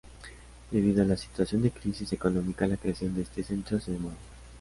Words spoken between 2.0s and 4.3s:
económica, la creación de este centro se demoró.